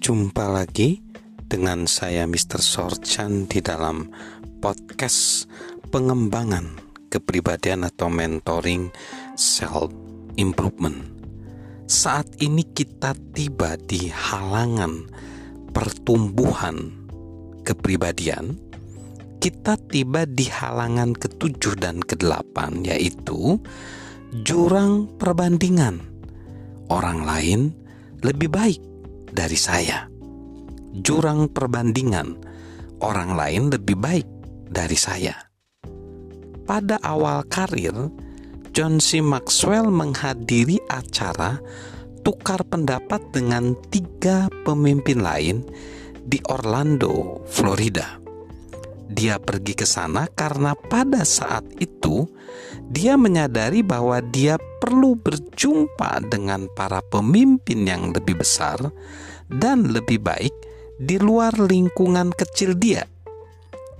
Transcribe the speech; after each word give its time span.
Jumpa 0.00 0.48
lagi 0.48 0.96
dengan 1.44 1.84
saya 1.84 2.24
Mr. 2.24 2.64
Sorchan 2.64 3.44
di 3.44 3.60
dalam 3.60 4.08
podcast 4.56 5.44
pengembangan 5.92 6.80
kepribadian 7.12 7.84
atau 7.84 8.08
mentoring 8.08 8.88
self 9.36 9.92
improvement. 10.40 11.04
Saat 11.84 12.40
ini 12.40 12.64
kita 12.64 13.12
tiba 13.36 13.76
di 13.76 14.08
halangan 14.08 15.04
pertumbuhan 15.76 16.96
kepribadian. 17.68 18.56
Kita 19.36 19.76
tiba 19.76 20.24
di 20.24 20.48
halangan 20.48 21.12
ketujuh 21.12 21.76
dan 21.76 22.00
kedelapan 22.00 22.88
yaitu 22.88 23.60
jurang 24.48 25.12
perbandingan. 25.20 26.00
Orang 26.88 27.28
lain 27.28 27.76
lebih 28.24 28.48
baik 28.48 28.89
dari 29.32 29.58
saya. 29.58 30.06
Jurang 30.90 31.48
perbandingan 31.50 32.28
orang 33.00 33.34
lain 33.34 33.62
lebih 33.72 33.96
baik 33.96 34.28
dari 34.68 34.98
saya. 34.98 35.34
Pada 36.68 37.02
awal 37.02 37.42
karir, 37.50 37.94
John 38.70 39.02
C. 39.02 39.18
Maxwell 39.18 39.90
menghadiri 39.90 40.78
acara 40.86 41.58
tukar 42.22 42.62
pendapat 42.62 43.18
dengan 43.34 43.74
tiga 43.90 44.46
pemimpin 44.62 45.18
lain 45.18 45.66
di 46.22 46.38
Orlando, 46.46 47.42
Florida. 47.50 48.19
Dia 49.20 49.36
pergi 49.36 49.76
ke 49.76 49.84
sana 49.84 50.24
karena 50.32 50.72
pada 50.72 51.28
saat 51.28 51.68
itu 51.76 52.24
dia 52.88 53.20
menyadari 53.20 53.84
bahwa 53.84 54.16
dia 54.24 54.56
perlu 54.80 55.12
berjumpa 55.12 56.24
dengan 56.32 56.72
para 56.72 57.04
pemimpin 57.04 57.84
yang 57.84 58.16
lebih 58.16 58.40
besar 58.40 58.80
dan 59.52 59.92
lebih 59.92 60.24
baik 60.24 60.56
di 60.96 61.20
luar 61.20 61.52
lingkungan 61.52 62.32
kecil 62.32 62.72
dia. 62.80 63.04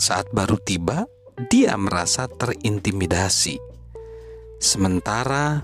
Saat 0.01 0.33
baru 0.33 0.57
tiba, 0.57 1.05
dia 1.53 1.77
merasa 1.77 2.25
terintimidasi. 2.25 3.61
Sementara 4.57 5.61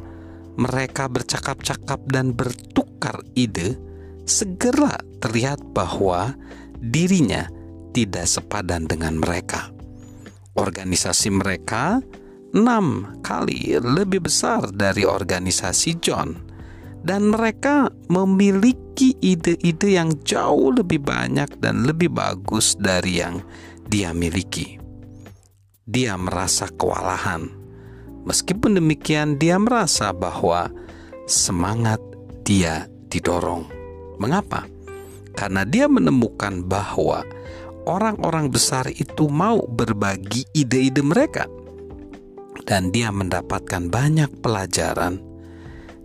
mereka 0.61 1.09
bercakap-cakap 1.09 2.05
dan 2.13 2.37
bertukar 2.37 3.25
ide, 3.33 3.81
segera 4.29 5.01
terlihat 5.25 5.65
bahwa 5.73 6.37
dirinya 6.77 7.56
tidak 7.97 8.29
sepadan 8.29 8.85
dengan 8.85 9.17
mereka. 9.17 9.73
Organisasi 10.53 11.33
mereka 11.33 12.05
enam 12.53 13.17
kali 13.25 13.81
lebih 13.81 14.29
besar 14.29 14.69
dari 14.69 15.09
organisasi 15.09 15.97
John, 16.05 16.37
dan 17.01 17.33
mereka 17.33 17.89
memiliki 18.13 19.17
ide-ide 19.25 19.97
yang 19.97 20.13
jauh 20.29 20.77
lebih 20.77 21.01
banyak 21.01 21.57
dan 21.57 21.89
lebih 21.89 22.13
bagus 22.13 22.77
dari 22.77 23.25
yang 23.25 23.41
dia 23.89 24.13
miliki. 24.13 24.77
Dia 25.89 26.21
merasa 26.21 26.69
kewalahan. 26.69 27.49
Meskipun 28.27 28.77
demikian, 28.77 29.39
dia 29.39 29.55
merasa 29.57 30.11
bahwa 30.11 30.69
semangat 31.31 32.03
dia 32.43 32.91
didorong. 33.09 33.71
Mengapa? 34.19 34.67
Karena 35.39 35.63
dia 35.63 35.87
menemukan 35.87 36.67
bahwa 36.67 37.23
orang-orang 37.87 38.51
besar 38.51 38.91
itu 38.91 39.31
mau 39.31 39.63
berbagi 39.65 40.45
ide-ide 40.53 41.01
mereka, 41.01 41.47
dan 42.67 42.91
dia 42.91 43.15
mendapatkan 43.15 43.89
banyak 43.89 44.43
pelajaran. 44.43 45.23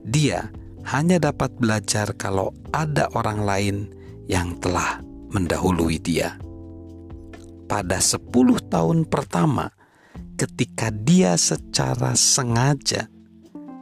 Dia 0.05 0.53
hanya 0.93 1.17
dapat 1.17 1.57
belajar 1.57 2.13
kalau 2.15 2.53
ada 2.69 3.09
orang 3.17 3.39
lain 3.41 3.77
yang 4.29 4.57
telah 4.61 5.01
mendahului 5.33 5.97
dia. 5.97 6.37
Pada 7.65 7.97
10 7.97 8.29
tahun 8.69 9.09
pertama, 9.09 9.73
ketika 10.37 10.93
dia 10.93 11.37
secara 11.37 12.13
sengaja 12.13 13.09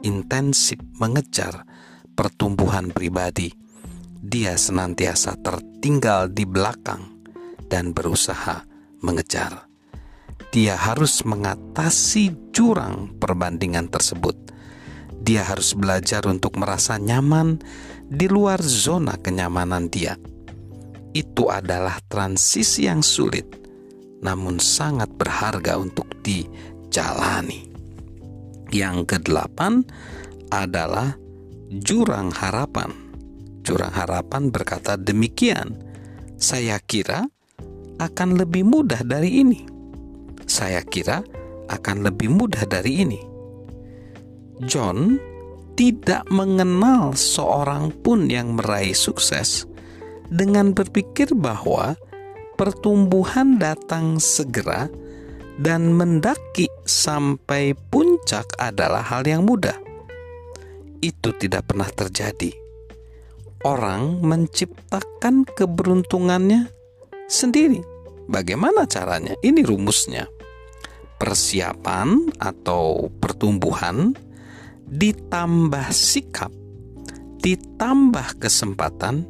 intensif 0.06 0.78
mengejar 0.96 1.66
pertumbuhan 2.14 2.94
pribadi, 2.94 3.50
dia 4.20 4.54
senantiasa 4.54 5.40
tertinggal 5.40 6.30
di 6.30 6.44
belakang 6.46 7.09
dan 7.70 7.94
berusaha 7.94 8.66
mengejar. 8.98 9.70
Dia 10.50 10.74
harus 10.74 11.22
mengatasi 11.22 12.50
jurang 12.50 13.14
perbandingan 13.22 13.86
tersebut. 13.86 14.34
Dia 15.22 15.46
harus 15.46 15.78
belajar 15.78 16.26
untuk 16.26 16.58
merasa 16.58 16.98
nyaman 16.98 17.62
di 18.10 18.26
luar 18.26 18.58
zona 18.58 19.14
kenyamanan 19.14 19.86
dia. 19.86 20.18
Itu 21.14 21.54
adalah 21.54 22.02
transisi 22.10 22.90
yang 22.90 23.06
sulit, 23.06 23.46
namun 24.26 24.58
sangat 24.58 25.14
berharga 25.14 25.78
untuk 25.78 26.10
dijalani. 26.26 27.70
Yang 28.74 29.18
kedelapan 29.18 29.86
adalah 30.50 31.14
jurang 31.70 32.34
harapan. 32.34 32.90
Jurang 33.62 33.94
harapan 33.94 34.50
berkata 34.50 34.98
demikian, 34.98 35.78
"Saya 36.38 36.78
kira 36.82 37.30
akan 38.00 38.40
lebih 38.40 38.64
mudah 38.64 39.04
dari 39.04 39.44
ini. 39.44 39.60
Saya 40.48 40.80
kira 40.80 41.20
akan 41.68 42.08
lebih 42.08 42.32
mudah 42.32 42.64
dari 42.64 43.04
ini. 43.04 43.20
John 44.64 45.20
tidak 45.76 46.28
mengenal 46.28 47.16
seorang 47.16 47.92
pun 48.04 48.28
yang 48.28 48.56
meraih 48.56 48.96
sukses 48.96 49.64
dengan 50.28 50.72
berpikir 50.76 51.32
bahwa 51.32 51.96
pertumbuhan 52.60 53.56
datang 53.56 54.20
segera 54.20 54.88
dan 55.60 55.92
mendaki 55.92 56.68
sampai 56.84 57.76
puncak 57.88 58.48
adalah 58.60 59.00
hal 59.00 59.24
yang 59.24 59.44
mudah. 59.44 59.76
Itu 61.00 61.32
tidak 61.36 61.72
pernah 61.72 61.88
terjadi. 61.88 62.52
Orang 63.64 64.24
menciptakan 64.24 65.44
keberuntungannya 65.44 66.68
sendiri. 67.28 67.89
Bagaimana 68.30 68.86
caranya? 68.86 69.34
Ini 69.42 69.66
rumusnya. 69.66 70.30
Persiapan 71.18 72.30
atau 72.38 73.10
pertumbuhan 73.18 74.14
ditambah 74.86 75.90
sikap, 75.90 76.54
ditambah 77.42 78.38
kesempatan, 78.38 79.26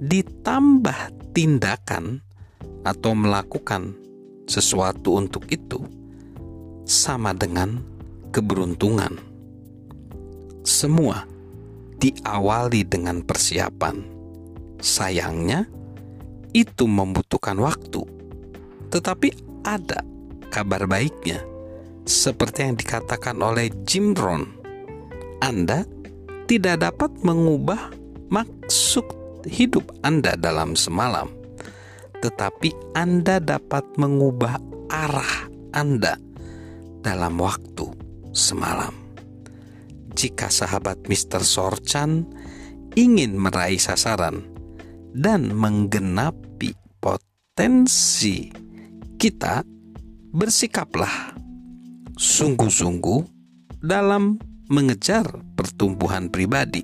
ditambah 0.00 1.30
tindakan 1.36 2.24
atau 2.82 3.12
melakukan 3.12 3.92
sesuatu 4.48 5.20
untuk 5.20 5.46
itu 5.52 5.84
sama 6.88 7.36
dengan 7.36 7.84
keberuntungan. 8.32 9.20
Semua 10.64 11.28
diawali 12.00 12.82
dengan 12.88 13.20
persiapan. 13.22 13.96
Sayangnya, 14.82 15.68
itu 16.52 16.84
membutuhkan 16.84 17.56
waktu 17.62 18.21
tetapi 18.92 19.32
ada 19.64 20.04
kabar 20.52 20.84
baiknya. 20.84 21.40
Seperti 22.04 22.68
yang 22.68 22.76
dikatakan 22.76 23.40
oleh 23.40 23.72
Jim 23.88 24.12
Rohn, 24.12 24.44
Anda 25.40 25.88
tidak 26.44 26.84
dapat 26.84 27.14
mengubah 27.24 27.94
maksud 28.28 29.06
hidup 29.48 29.88
Anda 30.04 30.36
dalam 30.36 30.76
semalam, 30.76 31.32
tetapi 32.20 32.74
Anda 32.92 33.40
dapat 33.40 33.86
mengubah 33.96 34.60
arah 34.90 35.48
Anda 35.72 36.18
dalam 37.00 37.38
waktu 37.40 37.86
semalam. 38.34 38.92
Jika 40.12 40.52
sahabat 40.52 41.08
Mr. 41.08 41.40
Sorchan 41.40 42.28
ingin 42.92 43.40
meraih 43.40 43.80
sasaran 43.80 44.44
dan 45.16 45.54
menggenapi 45.56 46.76
potensi 47.00 48.52
kita 49.22 49.62
bersikaplah 50.34 51.38
sungguh-sungguh 52.18 53.22
dalam 53.78 54.34
mengejar 54.66 55.22
pertumbuhan 55.54 56.26
pribadi. 56.26 56.82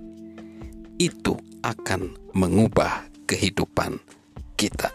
Itu 1.03 1.35
akan 1.67 2.15
mengubah 2.39 3.11
kehidupan 3.27 3.99
kita. 4.55 4.95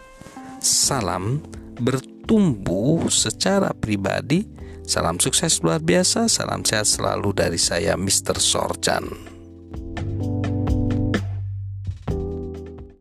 Salam 0.64 1.44
bertumbuh 1.76 3.12
secara 3.12 3.76
pribadi. 3.76 4.48
Salam 4.88 5.20
sukses 5.20 5.60
luar 5.60 5.84
biasa. 5.84 6.32
Salam 6.32 6.64
sehat 6.64 6.88
selalu 6.88 7.36
dari 7.36 7.60
saya, 7.60 7.92
Mr. 7.92 8.40
Sorjan. 8.40 9.04